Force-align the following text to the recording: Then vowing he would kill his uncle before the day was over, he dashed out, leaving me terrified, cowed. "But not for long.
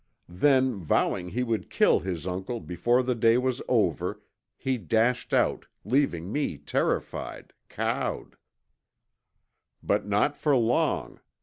Then 0.29 0.77
vowing 0.77 1.29
he 1.29 1.43
would 1.43 1.69
kill 1.69 1.99
his 1.99 2.25
uncle 2.25 2.59
before 2.59 3.03
the 3.03 3.13
day 3.13 3.37
was 3.37 3.61
over, 3.67 4.19
he 4.57 4.79
dashed 4.79 5.31
out, 5.31 5.67
leaving 5.85 6.31
me 6.31 6.57
terrified, 6.57 7.53
cowed. 7.69 8.35
"But 9.83 10.07
not 10.07 10.35
for 10.35 10.57
long. 10.57 11.19